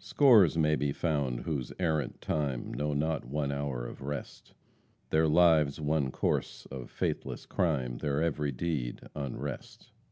"Scores 0.00 0.58
may 0.58 0.74
be 0.74 0.90
found 0.92 1.42
whose 1.42 1.72
errant 1.78 2.20
time 2.20 2.74
Know 2.74 2.94
not 2.94 3.24
one 3.26 3.52
hour 3.52 3.86
of 3.86 4.02
rest; 4.02 4.52
Their 5.10 5.28
lives 5.28 5.80
one 5.80 6.10
course 6.10 6.66
of 6.66 6.90
faithless 6.90 7.46
crime, 7.46 7.98
Their 7.98 8.20
every 8.20 8.50
deed 8.50 9.02
unrest." 9.14 9.92